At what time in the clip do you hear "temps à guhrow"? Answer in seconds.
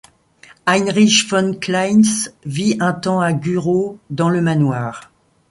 2.95-3.99